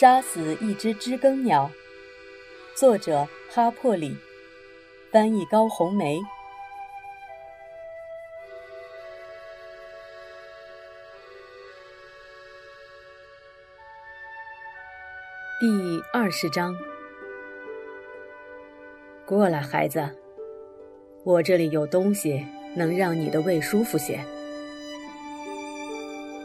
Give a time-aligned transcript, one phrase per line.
[0.00, 1.70] 杀死一只知更鸟，
[2.74, 4.16] 作者哈珀里，
[5.12, 6.18] 翻译高红梅。
[15.60, 16.74] 第二十章，
[19.26, 20.16] 过来，孩子，
[21.24, 24.18] 我这里有东西能让你的胃舒服些。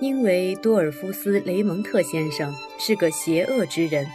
[0.02, 4.06] 因为多尔夫斯·雷蒙特先生是个邪恶之人，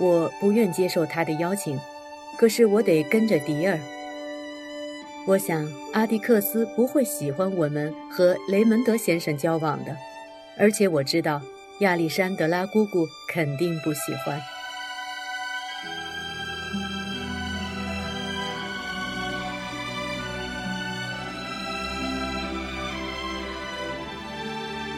[0.00, 1.78] 我不愿接受他的邀请。
[2.36, 3.78] 可是我得跟着迪尔。
[5.26, 9.96] 我想阿迪克斯不会喜欢我们和雷蒙德先生交往的，
[10.58, 11.40] 而且我知道
[11.80, 14.40] 亚历山德拉姑姑肯定不喜欢。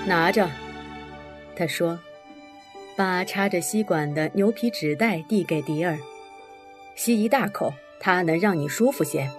[0.06, 0.48] 拿着，
[1.56, 1.98] 他说，
[2.96, 5.98] 把插着吸管的牛皮纸袋递给迪尔，
[6.94, 9.30] 吸一大口，它能让你舒服些。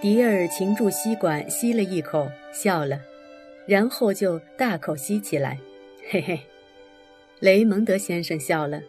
[0.00, 3.00] 迪尔擒住吸管，吸了一口，笑了，
[3.66, 5.58] 然后就大口吸起来，
[6.08, 6.38] 嘿嘿。
[7.40, 8.80] 雷蒙德先生笑了，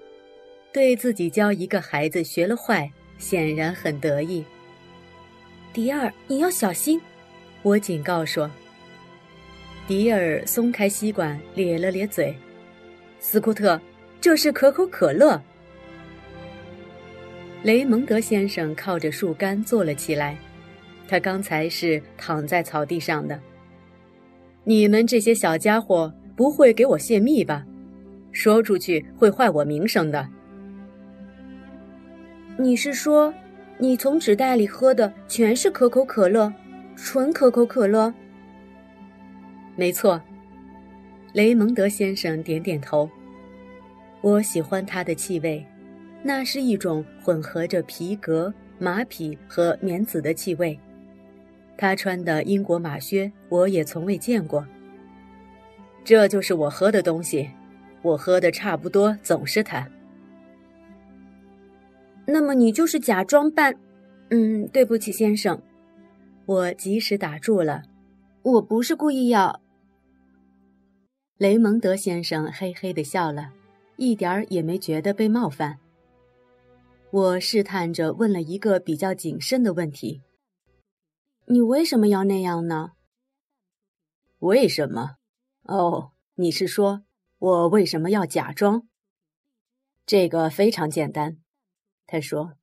[0.72, 4.46] 对自己教一个孩子学了坏，显然很得意。
[5.74, 7.02] 迪尔，你要小心，
[7.64, 8.50] 我警告说。
[9.88, 12.36] 迪尔松开吸管，咧了咧嘴。
[13.28, 13.82] 斯库特，
[14.22, 15.42] 这是可口可乐。
[17.64, 20.38] 雷蒙德先生靠着树干坐了起来，
[21.08, 23.42] 他刚才是躺在草地上的。
[24.64, 27.66] 你们这些小家伙不会给我泄密吧？
[28.32, 30.30] 说出去会坏我名声的。
[32.60, 33.34] 你是说，
[33.80, 36.54] 你从纸袋里喝的全是可口可乐，
[36.96, 38.14] 纯可口可乐？
[39.76, 40.22] 没错，
[41.34, 43.10] 雷蒙德先生点点头。
[44.26, 45.64] 我喜欢它的气味，
[46.24, 50.80] 那是一种混合着皮革、马匹和棉籽的气味。
[51.78, 54.66] 他穿的英国马靴，我也从未见过。
[56.04, 57.48] 这就是我喝的东西，
[58.02, 59.88] 我喝的差不多总是它。
[62.26, 63.76] 那么你就是假装扮……
[64.32, 65.62] 嗯，对不起，先生，
[66.48, 67.84] 我及时打住了，
[68.42, 69.62] 我不是故意要。
[71.38, 73.52] 雷蒙德先生嘿嘿地笑了，
[73.98, 75.80] 一点儿也没觉得被冒犯。
[77.12, 80.22] 我试探着问了一个比较谨慎的问题
[81.48, 82.92] ：“你为什么要那样呢
[84.40, 85.16] ？”“为什么？
[85.64, 87.04] 哦，你是说
[87.40, 88.88] 我为什么要假装？”
[90.06, 91.38] 这个非常简单，
[92.06, 92.54] 他说：“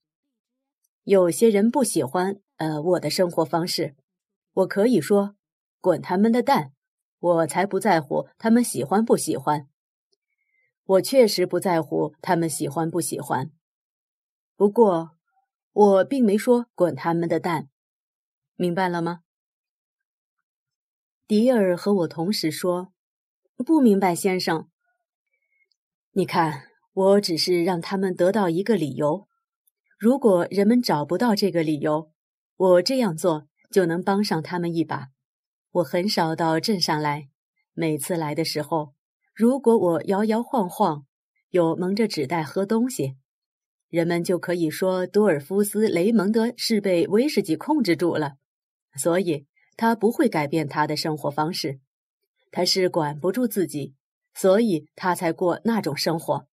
[1.04, 3.96] 有些人不喜欢呃我的生活方式，
[4.52, 5.34] 我可以说，
[5.80, 6.72] 滚他们的蛋。”
[7.22, 9.68] 我才不在乎他们喜欢不喜欢。
[10.84, 13.50] 我确实不在乎他们喜欢不喜欢。
[14.56, 15.12] 不过，
[15.72, 17.68] 我并没说滚他们的蛋，
[18.56, 19.20] 明白了吗？
[21.26, 22.92] 迪尔和我同时说
[23.64, 24.68] ：“不明白，先生。”
[26.12, 29.28] 你看，我只是让他们得到一个理由。
[29.98, 32.12] 如果人们找不到这个理由，
[32.56, 35.08] 我这样做就能帮上他们一把。
[35.70, 37.30] 我很少到镇上来，
[37.72, 38.94] 每次来的时候，
[39.34, 41.06] 如果我摇摇晃晃，
[41.50, 43.16] 又蒙着纸袋喝东西，
[43.88, 48.36] 人们就可以说多尔夫斯·雷蒙德是被威士忌控制住了，
[48.96, 51.80] 所以他不会改变他的生活方式，
[52.50, 53.94] 他是管不住自己，
[54.34, 56.46] 所以他才过那种生活。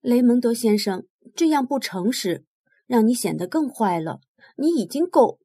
[0.00, 2.44] 雷蒙德先生这样不诚实，
[2.86, 4.20] 让你显得更坏了。
[4.56, 5.40] 你已经够。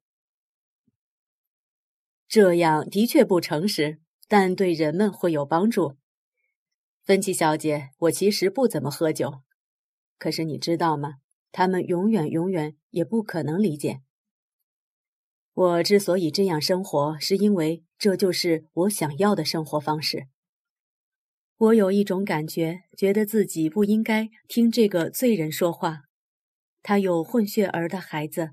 [2.28, 4.00] 这样的确不诚实，
[4.32, 5.98] 但对人们会有帮助。
[7.02, 9.42] 芬奇小姐，我其实不怎么喝酒，
[10.16, 11.16] 可是你知道吗？
[11.50, 14.00] 他们永远、永远也不可能理解。
[15.52, 20.28] 我之所以这样生活，是因为这就是我想要的生活方式。
[21.58, 26.04] 我有一种感觉，觉得自己不应该听这个罪人说话。
[26.82, 28.52] 他有混血儿的孩子，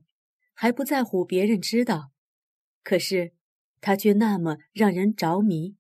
[0.54, 2.12] 还不在乎别人知道。
[2.84, 3.32] 可是。
[3.82, 5.76] 他却那么让人着迷。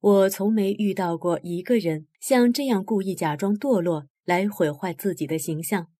[0.00, 5.92] 我从没遇到过一个人像这样故意假装堕落来毁坏自己的形象。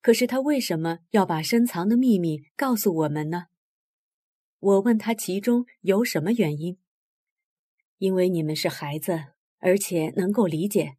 [0.00, 3.46] 可是他为什么要把深藏的秘密告诉我们呢？
[4.58, 6.78] 我问他其中有什么原因。
[7.98, 9.26] 因为你们是孩子，
[9.58, 10.96] 而且能够理解。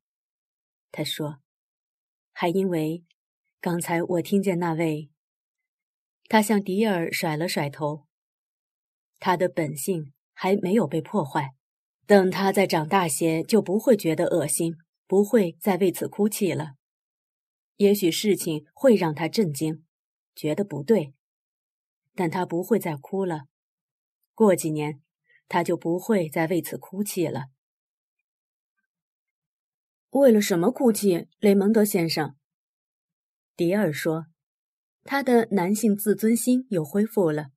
[0.91, 1.39] 他说，
[2.31, 3.03] 还因为
[3.61, 5.11] 刚才我听见那位。
[6.27, 8.06] 他向迪尔甩了甩头。
[9.19, 11.53] 他的本性还没有被破坏，
[12.05, 14.75] 等他再长大些，就不会觉得恶心，
[15.07, 16.73] 不会再为此哭泣了。
[17.77, 19.83] 也许事情会让他震惊，
[20.35, 21.13] 觉得不对，
[22.15, 23.45] 但他不会再哭了。
[24.33, 25.01] 过几年，
[25.47, 27.45] 他就不会再为此哭泣了。
[30.11, 32.35] 为了什么哭泣，雷蒙德先生？
[33.55, 34.27] 迪尔说，
[35.03, 37.49] 他的男性自尊心又恢复了。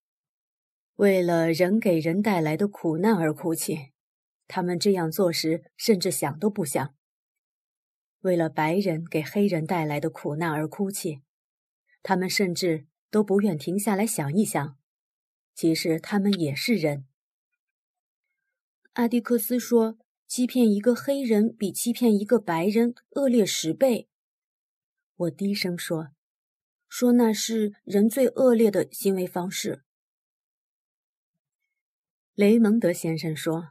[1.00, 3.92] 为了人给人带来的苦难而哭泣。
[4.46, 6.94] 他们这样做时，甚至想都不想。
[8.20, 11.22] 为了白人给黑人带来的苦难而哭泣，
[12.02, 14.76] 他们甚至都不愿停下来想一想，
[15.54, 17.06] 其实他们也是人。
[18.92, 19.96] 阿迪克斯说
[20.28, 24.10] ：“欺骗一个黑人比欺骗一个白人恶劣十倍。”
[25.16, 26.08] 我低声说
[26.86, 29.82] ：“说那是人最恶劣的行为方式。”
[32.34, 33.70] 雷蒙德先生说。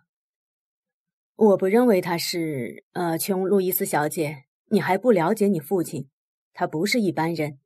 [1.36, 6.10] 我不认为他是，呃，琼·路易斯小姐，你还不了解你父亲，
[6.52, 7.60] 他不是一般人。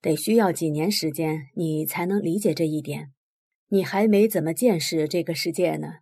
[0.00, 3.12] 得需要几年时间，你才能理解这一点。
[3.68, 5.98] 你还没怎么见识这个世界呢，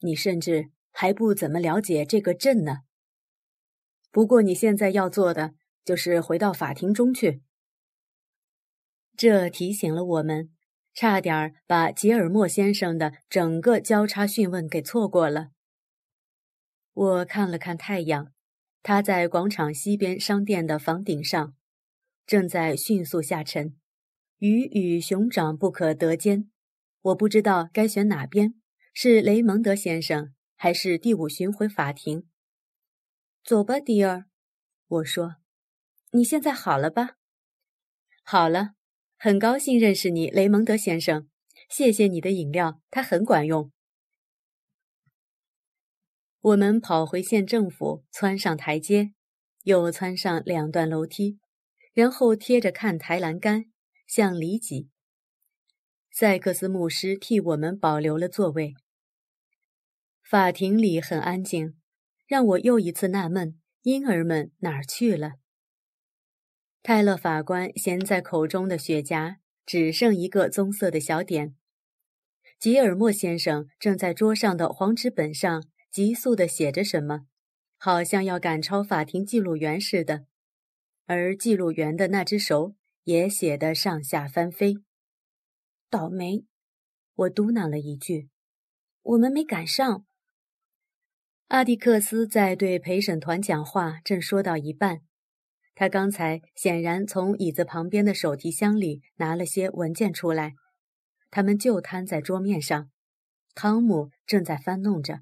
[0.00, 2.78] 你甚至还不怎么了解这个镇呢。
[4.10, 7.42] 不过你现在要做的就是回到法庭中去。
[9.16, 10.53] 这提醒了我们，
[10.94, 15.50] 差点把吉尔莫先生的整个交叉讯问给错过了。
[16.92, 18.32] 我看了看太阳，
[18.82, 21.54] 它在广场西边商店的房顶上，
[22.24, 23.76] 正在迅速下沉，
[24.38, 26.48] 鱼与熊掌不可得兼。
[27.02, 28.54] 我不知道该选哪边，
[28.92, 32.28] 是雷蒙德先生，还是第五巡回法庭？
[33.42, 34.26] 走吧，迪尔，
[34.86, 35.36] 我说，
[36.12, 37.16] 你现在好了吧？
[38.22, 38.74] 好了，
[39.16, 41.28] 很高兴认识你，雷蒙德先生。
[41.70, 43.72] 谢谢你的饮料，它很管用。
[46.40, 49.14] 我们跑回县政府，窜上台阶，
[49.62, 51.38] 又窜上两段楼梯，
[51.94, 53.64] 然后贴着看台栏杆
[54.06, 54.90] 向里挤。
[56.12, 58.74] 塞克斯牧师替我们保留了座位。
[60.22, 61.80] 法庭里很安静，
[62.26, 65.36] 让我又一次纳闷：婴儿们哪儿去了？
[66.84, 71.56] 泰勒法官衔在口中的雪茄只剩一个棕色的小点。
[72.60, 75.64] 吉尔莫先生正在桌上的黄纸本上。
[75.90, 77.26] 急速地写着什么，
[77.76, 80.26] 好像要赶超法庭记录员似的，
[81.06, 84.74] 而记录员的那只手也写得上下翻飞。
[85.88, 86.46] 倒霉，
[87.14, 88.28] 我嘟囔了一句
[89.02, 90.04] ：“我们没赶上。”
[91.46, 95.02] 阿迪克斯在对陪审团讲话，正说到一半，
[95.74, 100.54] 他刚才显然从椅子旁边的手提箱里拿了些文件出来，
[101.30, 102.90] 他们就摊在桌面上，
[103.54, 105.20] 汤姆正在翻弄着。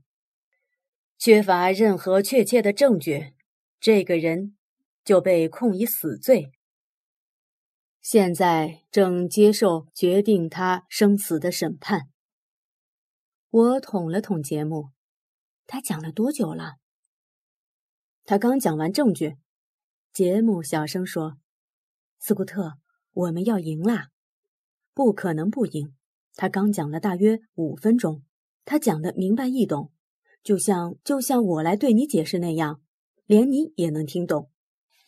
[1.16, 3.32] 缺乏任何确切的证据，
[3.80, 4.56] 这个人
[5.04, 6.52] 就被控以死罪。
[8.00, 12.08] 现在正接受决定他生死的审判。
[13.48, 14.90] 我捅了捅节目，
[15.66, 16.74] 他讲了多久了？
[18.24, 19.36] 他刚讲完证据。
[20.12, 21.38] 节目小声说
[22.20, 22.74] ：“斯库特，
[23.14, 24.10] 我们要赢啦！
[24.92, 25.94] 不可能不赢。
[26.34, 28.22] 他刚讲了大约五分钟，
[28.66, 29.90] 他讲的明白易懂。”
[30.44, 32.82] 就像就像我来对你解释那样，
[33.24, 34.50] 连你也能听懂。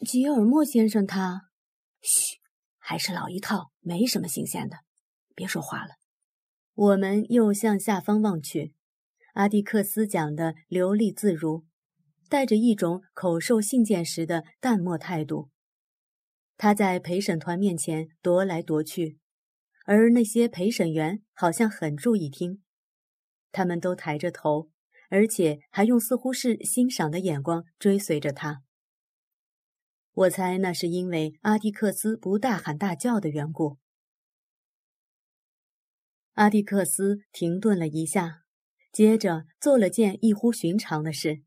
[0.00, 1.50] 吉尔莫先生，他，
[2.00, 2.40] 嘘，
[2.78, 4.78] 还是老一套，没什么新鲜的，
[5.34, 5.96] 别说话了。
[6.72, 8.74] 我们又向下方望去，
[9.34, 11.66] 阿迪克斯讲的流利自如，
[12.34, 15.50] 带着一种口授信件时的淡漠态度。
[16.56, 19.20] 他在陪审团面前踱来踱去，
[19.84, 22.60] 而那些陪审员好像很注意听，
[23.52, 24.68] 他们都抬着头。
[25.10, 28.64] 而且还用似乎是欣赏的眼光追随着他。
[30.12, 33.78] 我猜那是因为阿迪克斯不大喊大叫的缘故。
[36.32, 38.42] 阿迪克斯停顿了一下，
[38.90, 41.44] 接着做了件异乎寻常的事。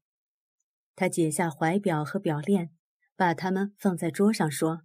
[0.97, 2.71] 他解下怀表和表链，
[3.15, 4.81] 把它们放在桌上，说：“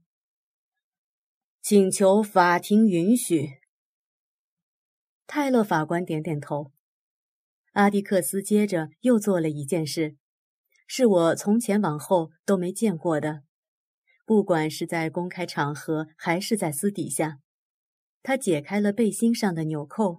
[1.62, 3.48] 请求法庭允许。”
[5.26, 6.70] 泰勒法官点点头。
[7.72, 10.16] 阿迪克斯接着又做了一件事，
[10.86, 13.44] 是我从前往后都没见过的。
[14.26, 17.38] 不管是在公开场合还是在私底下，
[18.22, 20.18] 他解开了背心上的纽扣，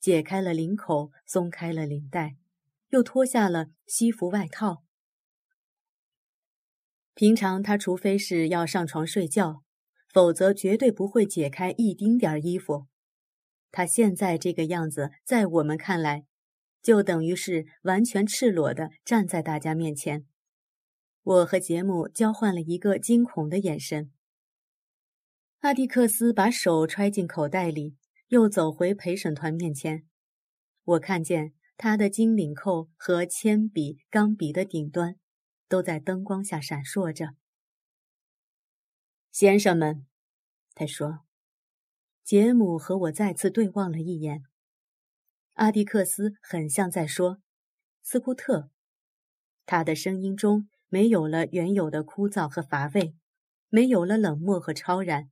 [0.00, 2.34] 解开了领口，松开了领带，
[2.88, 4.82] 又脱下了西服外套。
[7.14, 9.62] 平常他除非是要上床睡觉，
[10.12, 12.86] 否则绝对不会解开一丁点儿衣服。
[13.70, 16.24] 他现在这个样子，在我们看来。
[16.82, 20.24] 就等于是完全赤裸的站在大家面前。
[21.22, 24.10] 我和杰姆交换了一个惊恐的眼神。
[25.58, 27.96] 阿蒂克斯把手揣进口袋里，
[28.28, 30.06] 又走回陪审团面前。
[30.84, 35.16] 我看见他的金领扣和铅笔、钢笔的顶端
[35.70, 37.36] 都在灯光下闪烁着。
[39.30, 40.04] 先生们，
[40.74, 41.20] 他说。
[42.22, 44.44] 杰姆和我再次对望了一眼。
[45.54, 47.40] 阿迪克斯很像在说
[48.02, 48.70] ：“斯库特。”
[49.66, 53.16] 他的声音中没有了原有的枯燥和乏味，
[53.68, 55.30] 没有了冷漠和超然。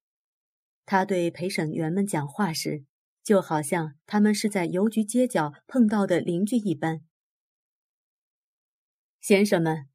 [0.87, 2.85] 他对陪审员们讲话时，
[3.23, 7.04] 就好像他们是在邮局街角碰到的邻居一般。
[9.21, 9.88] 先生们，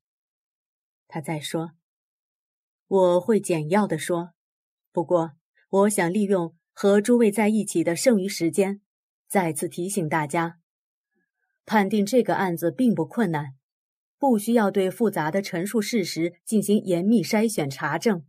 [1.13, 1.73] 他在说
[2.89, 4.33] ：“我会简要的说，
[4.91, 5.33] 不过
[5.69, 8.81] 我想利用。”和诸位在一起的剩余时间，
[9.27, 10.57] 再次提醒大家，
[11.67, 13.53] 判定这个案子并不困难，
[14.17, 18.25] 不需要对复杂的陈述事实进行严密筛选查证，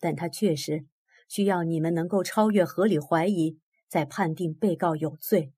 [0.00, 0.86] 但它确实
[1.28, 5.52] 需要你们能够超越合理怀疑，再判定被告有罪。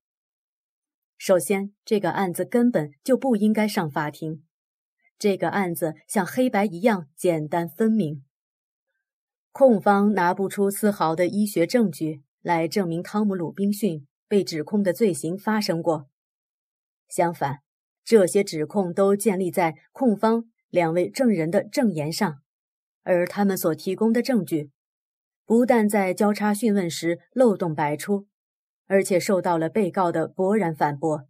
[1.17, 4.43] 首先，这个案子根本就不应该上法庭，
[5.17, 8.23] 这个案子像黑白一样简单分明。
[9.51, 16.09] 控方拿不出丝毫的医学证据来证明汤姆·鲁滨逊被指控的罪行发生过。
[17.07, 17.59] 相反，
[18.03, 22.41] 这些指控都建立在控方两位证人的证言上，
[23.03, 24.71] 而他们所提供的证据，
[25.45, 28.27] 不但在交叉讯问时漏洞百出，
[28.87, 31.29] 而且受到了被告的勃然反驳。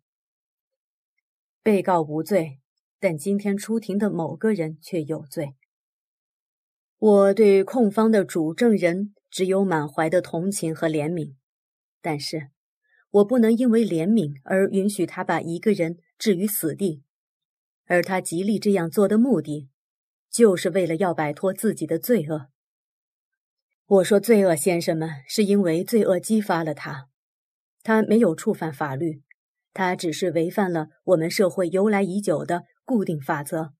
[1.61, 2.59] 被告无罪，
[3.05, 5.53] 但今天出庭的某个人却有罪。
[6.97, 11.35] 我对控方的主证人只有满怀的同情和怜悯，
[12.01, 12.49] 但是，
[13.11, 17.03] 我不能因为怜悯而允许他把一个人置于死地，
[17.85, 19.69] 而他极力这样做的目的，
[20.31, 22.47] 就是为了要摆脱自己的罪恶。
[23.85, 27.09] 我说“罪恶”，先生们，是因为罪恶激发了他，
[27.83, 29.21] 他没有触犯法律，
[29.73, 33.73] 他只是违反了我们社会由来已久的固定法则。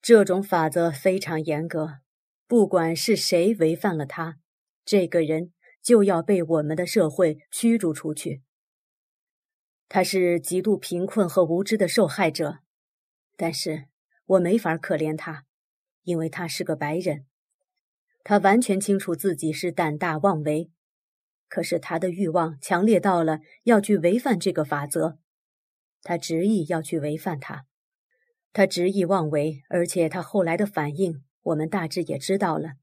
[0.00, 2.00] 这种法则非常严格，
[2.46, 4.36] 不管是谁违反了它，
[4.84, 8.42] 这个人就要被我们的社会驱逐出去。
[9.88, 12.58] 他是极度贫困和无知的受害者，
[13.36, 13.86] 但是
[14.26, 15.44] 我没法可怜他，
[16.02, 17.26] 因为他是个白人。
[18.22, 20.70] 他完全清楚自己是胆大妄为，
[21.48, 25.18] 可是他的欲望强烈到了要去违反这个法则，
[26.06, 27.66] 他执意要去违反它。
[28.52, 32.74] 他执意妄为，而且他后来的反应，我们大致也知道了。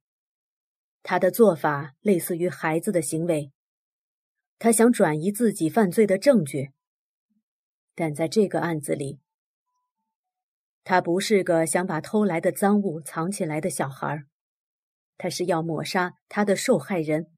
[1.03, 3.53] 他的做法类似于孩子的行为，
[4.59, 6.71] 他想转移自己犯罪的证据。
[7.95, 9.21] 但在这个案子里，
[10.83, 14.25] 他不是个想把偷来的赃物藏起来的小孩，
[15.17, 17.31] 他是要抹杀他的受害人。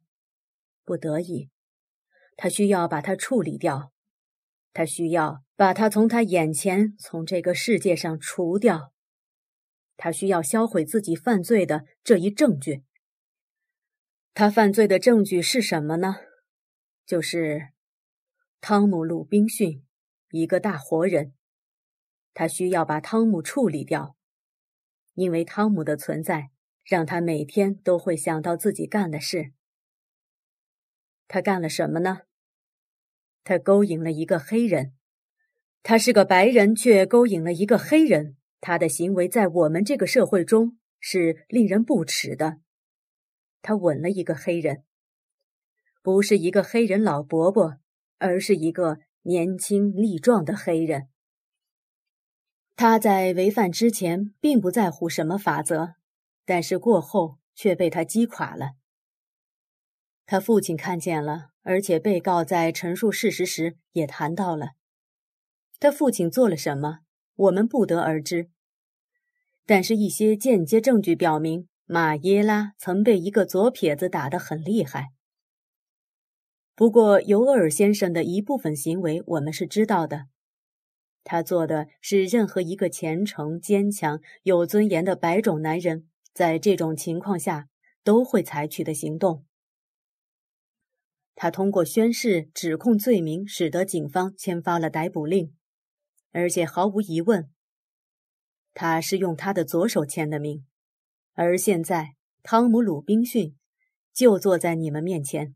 [0.84, 1.52] 不得已，
[2.36, 3.92] 他需要把他处理掉。
[4.76, 8.92] 他需要把他从他眼前、从这个世界上除掉。
[9.96, 12.84] 他需要销毁自己犯罪的这一证据。
[14.34, 16.18] 他犯罪的证据是什么呢？
[17.06, 17.70] 就是
[18.60, 19.82] 汤姆·鲁滨逊，
[20.32, 21.34] 一个大活人。
[22.34, 24.18] 他需要把汤姆处理掉，
[25.14, 26.50] 因为汤姆的存在
[26.84, 29.54] 让他每天都会想到自己干的事。
[31.30, 32.24] 他干了什么呢？
[33.46, 34.94] 他勾引了一个黑人，
[35.84, 38.36] 他是个白人，却勾引了一个黑人。
[38.60, 42.58] 他的行为在我们这个社会中是令人不齿的。
[43.62, 44.84] 他吻了一个黑人，
[46.02, 47.78] 不是一个黑人老伯伯，
[48.18, 51.10] 而是一个年轻力壮的黑人。
[52.76, 55.94] 他在违反之前并不在乎什么法则，
[56.46, 58.72] 但是过后却被他击垮了。
[60.26, 61.50] 他父亲看见了。
[61.68, 64.74] 而且，被告在陈述事实时也谈到了
[65.80, 67.00] 他父亲做了什么，
[67.36, 68.52] 我们不得而知。
[69.66, 75.08] 但是，一些间接证据表明，马耶拉曾被一个左撇子打得很厉害。
[76.76, 80.28] 不过，尤厄尔先生的一部分行为我们是知道的，
[81.24, 87.70] 他做的是任何一个虔诚、坚强、有尊严的白种男人在这种情况下
[88.04, 89.45] 都会采取的行动。
[91.36, 95.54] 他通过宣誓指控罪名，使得警方签发了逮捕令，
[96.32, 97.50] 而且毫无疑问，
[98.74, 100.66] 他是用他的左手签的名。
[101.34, 103.58] 而现在，汤姆·鲁滨逊
[104.14, 105.54] 就坐在你们面前，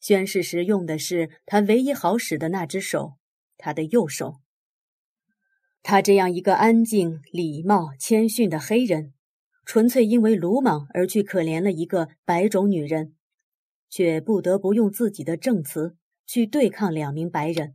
[0.00, 3.14] 宣誓时用的是他唯一好使的那只手，
[3.56, 4.40] 他的右手。
[5.80, 9.14] 他这样一个安静、礼貌、谦逊的黑人，
[9.64, 13.14] 纯粹因为鲁莽而去可怜了一个白种女人，
[13.88, 17.74] 却不得不用自己的证词去对抗两名白人。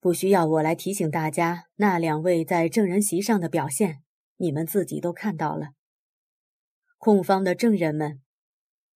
[0.00, 4.02] 不需要我来提醒大家，那两位在证人席上的表现，
[4.36, 5.68] 你们自己都看到了。
[6.98, 8.20] 控方的证人们，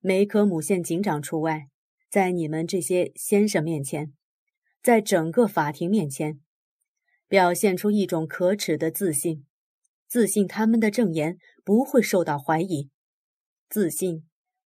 [0.00, 1.68] 梅科姆县警长除外，
[2.10, 4.12] 在你们这些先生面前，
[4.82, 6.40] 在整个法庭面前。
[7.26, 9.44] 表现出一种可耻的自信，
[10.06, 12.90] 自信他们的证言不会受到怀疑，
[13.68, 14.27] 自信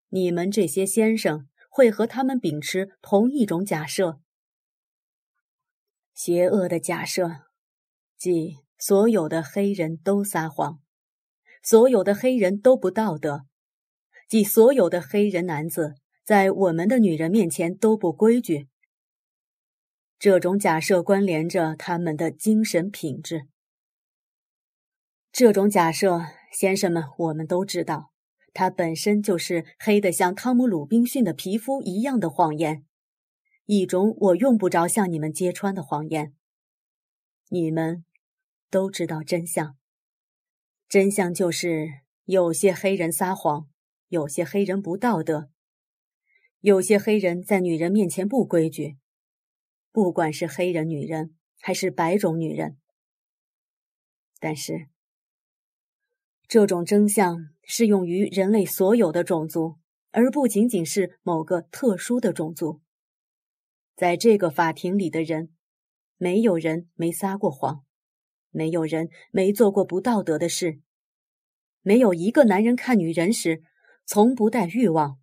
[0.09, 4.19] 你们这些先生会和他们秉持同一种假设，
[6.13, 7.29] 邪恶的假设，
[8.17, 10.79] 即所有的黑人都撒谎，
[11.61, 13.45] 所有的黑人都不道德，
[14.27, 18.67] 即所有的黑人男子在我们的女人面前都不规矩。
[20.17, 23.47] 这种假设关联着他们的精神品质。
[25.31, 28.11] 这种假设，先生们，我们都知道，
[28.59, 32.83] 它本身就是黑的像汤姆·鲁滨逊的皮肤一样的谎言，
[33.67, 36.35] 一种我用不着向你们揭穿的谎言。
[37.47, 38.03] 你们
[38.69, 39.77] 都知道真相，
[40.89, 43.69] 真相就是有些黑人撒谎，
[44.09, 45.49] 有些黑人不道德，
[46.59, 48.97] 有些黑人在女人面前不规矩。
[49.93, 52.77] 不管是黑人女人还是白种女人，
[54.37, 54.89] 但是
[56.45, 57.37] 这种真相
[57.69, 59.77] 适用于人类所有的种族，
[60.09, 62.81] 而不仅仅是某个特殊的种族。
[63.95, 65.53] 在这个法庭里的人，
[66.17, 67.85] 没有人没撒过谎，
[68.49, 70.81] 没有人没做过不道德的事，
[71.81, 73.61] 没有一个男人看女人时
[74.03, 75.19] 从不带欲望。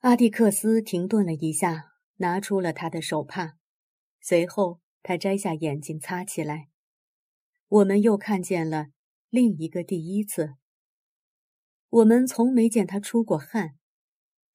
[0.00, 1.86] 阿蒂克斯停顿了一下。
[2.20, 3.58] 拿出了他的手帕，
[4.20, 6.68] 随后他摘下眼镜擦起来。
[7.68, 8.88] 我们又看见了
[9.30, 10.54] 另一个第一次。
[11.88, 13.76] 我们从没见他出过汗，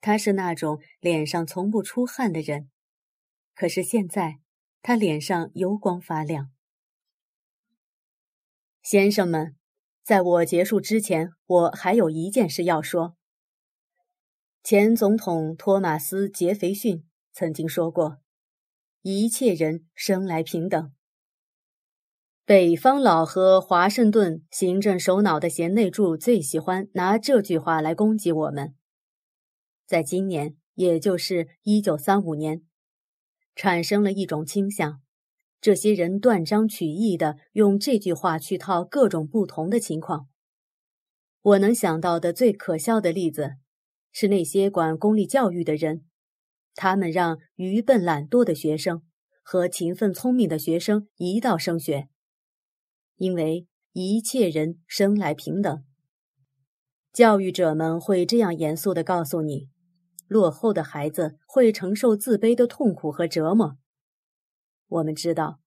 [0.01, 2.69] 他是那种脸上从不出汗的人。
[3.55, 4.39] 可是现在，
[4.81, 6.51] 他脸上油光发亮。
[8.81, 9.55] 先生们，
[10.03, 13.15] 在我结束之前，我还有一件事要说。
[14.63, 17.05] 前总统托马斯·杰斐逊。
[17.35, 18.19] 曾经说过
[19.01, 20.93] ：“一切人生来平等。”
[22.45, 28.75] 北方佬和华盛顿行政首脑的贤内助最喜欢拿这句话来攻击我们。
[29.87, 32.61] 在今年，也就是一九三五年，
[33.55, 34.99] 产生了一种倾向：
[35.61, 40.27] 这些人断章取义的用这句话去套各种不同的情况。
[41.41, 43.51] 我能想到的最可笑的例子，
[44.11, 46.03] 是那些管公立教育的人。
[46.75, 49.01] 他们让愚笨懒惰的学生
[49.41, 52.09] 和勤奋聪明的学生一道升学，
[53.17, 55.83] 因为一切人生来平等。
[57.11, 59.69] 教育者们会这样严肃地告诉你：
[60.27, 63.77] 落后的孩子会承受自卑的痛苦和折磨。
[64.87, 65.59] 我们知道，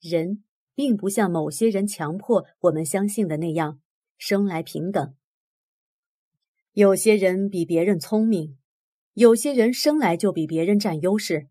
[0.00, 3.80] 人并不像某些人强迫我们相信的那样
[4.18, 5.14] 生来平等。
[6.72, 8.58] 有些人比别人聪明。
[9.14, 11.48] 有些人生来就比别人占优势，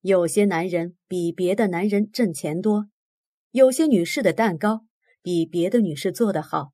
[0.00, 2.88] 有些男人比别的男人挣钱多，
[3.54, 4.84] 有些女士的蛋糕
[5.22, 6.72] 比别的女士做得好，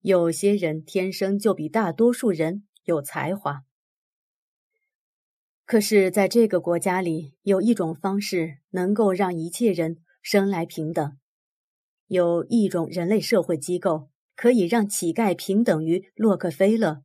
[0.00, 3.64] 有些人天生就比大多数人有才华。
[5.66, 11.18] 可是，在这个国家里，有一种方式能够让一切人生来平等，
[12.06, 17.02] 有一种人类社会机构可以让乞丐平等于洛克菲勒。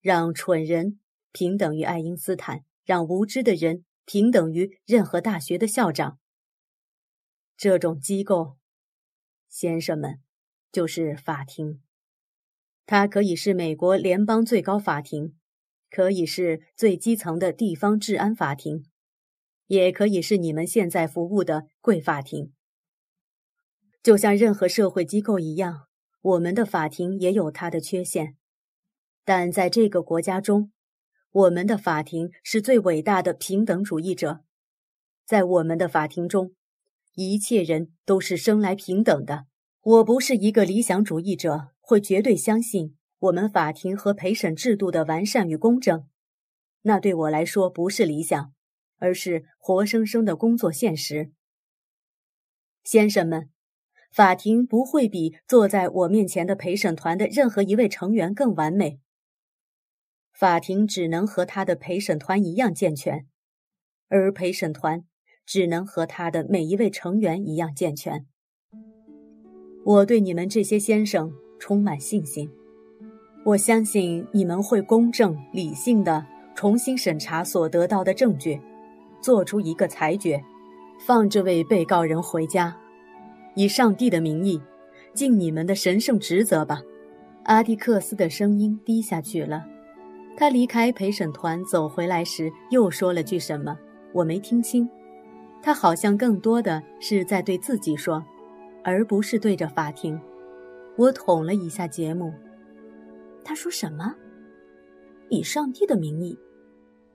[0.00, 1.00] 让蠢人
[1.32, 6.20] 平等于爱因斯坦，让无知的人平等于任何大学的校长。
[7.56, 8.58] 这种机构，
[9.48, 10.20] 先生们，
[10.70, 11.80] 就是法庭。
[12.84, 15.34] 它可以是美国联邦最高法庭，
[15.90, 18.84] 可以是最基层的地方治安法庭，
[19.68, 22.52] 也可以是你们现在服务的贵法庭。
[24.02, 25.88] 就像任何社会机构一样，
[26.20, 28.36] 我们的法庭也有它的缺陷。
[29.24, 30.70] 但在这个国家中，
[31.32, 34.44] 我们的法庭是最伟大的平等主义者。
[35.24, 36.54] 在我们的法庭中，
[37.24, 39.46] 一切人都是生来平等的。
[39.82, 46.06] 我不是一个理想主义者，会绝对相信我们法庭和陪审制度的完善与公正。
[46.82, 48.52] 那对我来说不是理想，
[48.98, 51.32] 而是活生生的工作现实。
[52.84, 53.50] 先生们，
[54.12, 59.00] 法庭不会比坐在我面前的陪审团的任何一位成员更完美。
[60.32, 63.26] 法庭只能和他的陪审团一样健全。
[64.08, 65.04] 而陪审团
[65.46, 68.26] 只能和他的每一位成员一样健全。
[69.84, 72.50] 我对你们这些先生充满信心，
[73.44, 78.60] 我相信你们会公正理性的重新审查所得到的证据，
[79.20, 80.42] 做出一个裁决，
[80.98, 82.76] 放这位被告人回家。
[83.54, 84.60] 以上帝的名义，
[85.14, 86.82] 尽你们的神圣职责吧。
[87.44, 89.64] 阿迪克斯的声音低下去了。
[90.36, 93.78] 他离开陪审团走回来时，又说了句什么，
[94.12, 94.86] 我没听清。
[95.62, 98.24] 他好像更多的是在对自己说。
[98.88, 100.16] 而不是对着法庭，
[100.96, 102.32] 我捅了一下节目。
[103.42, 104.14] 他说什么？
[105.28, 106.38] 以上帝的名义，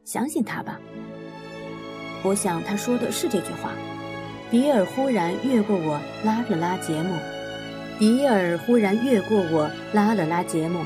[0.03, 0.81] 相信他吧。
[2.25, 3.71] 我想他说的是这句话。
[4.49, 7.15] 比尔忽然越过我，拉了拉节目。
[7.97, 10.83] 比尔忽然越过我，拉了拉节目。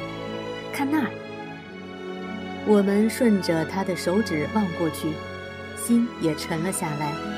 [0.72, 1.10] 看那儿。
[2.68, 5.08] 我们顺着他的手指望过去，
[5.76, 7.35] 心也沉了下来。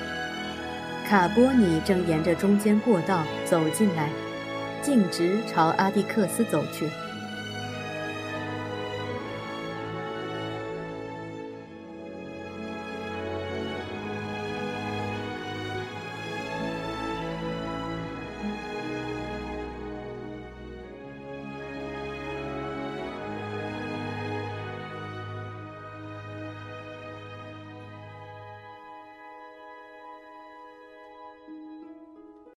[1.07, 4.09] 卡波尼正沿着中间过道走进来，
[4.81, 6.89] 径直朝阿蒂克斯走去。